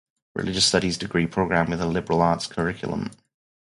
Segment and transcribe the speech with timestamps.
[0.33, 3.11] Religious Studies degree program with a Liberal Arts curriculum.